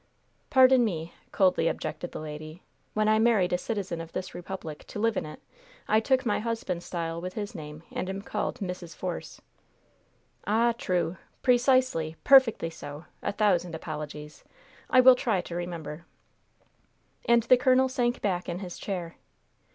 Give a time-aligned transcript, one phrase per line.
[0.49, 2.63] "Pardon me," coldly objected the lady.
[2.95, 5.39] "When I married a citizen of this republic, to live in it,
[5.87, 8.95] I took my husband's style with his name, and am called Mrs.
[8.95, 9.41] Force."
[10.47, 10.73] "Ah!
[10.75, 11.17] true!
[11.43, 12.15] precisely!
[12.23, 13.05] perfectly so!
[13.21, 14.43] A thousand apologies!
[14.89, 16.07] I will try to remember."
[17.25, 19.17] And the colonel sank back in his chair.